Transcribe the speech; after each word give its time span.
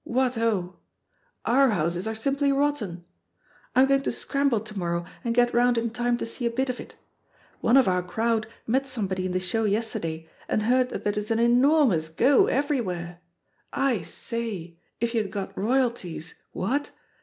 What 0.03 0.33
ho! 0.33 0.77
{Our 1.45 1.69
houses 1.69 2.07
are 2.07 2.15
simply 2.15 2.51
rotten.) 2.51 3.05
I'm 3.75 3.87
going 3.87 4.01
to 4.01 4.11
scramble 4.11 4.59
to 4.59 4.75
morrow 4.79 5.05
and 5.23 5.35
get 5.35 5.53
round 5.53 5.77
in 5.77 5.91
time 5.91 6.17
to 6.17 6.25
see 6.25 6.47
a 6.47 6.49
bit 6.49 6.69
of 6.71 6.79
it. 6.79 6.95
One 7.59 7.77
of 7.77 7.87
our 7.87 8.01
crowd 8.01 8.47
met 8.65 8.87
somebody 8.87 9.27
in 9.27 9.31
the 9.31 9.39
show 9.39 9.65
yesterday 9.65 10.27
and 10.47 10.63
heard 10.63 10.89
that 10.89 11.05
it 11.05 11.17
is 11.19 11.29
an 11.29 11.37
enormous 11.37 12.09
go 12.09 12.47
everywhere. 12.47 13.19
I 13.71 14.01
say! 14.01 14.79
if 14.99 15.13
you 15.13 15.21
had 15.21 15.31
got 15.31 15.55
royalties— 15.55 16.33
^what? 16.55 16.89